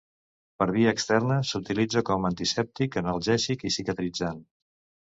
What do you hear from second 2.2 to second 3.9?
antisèptic, analgèsic i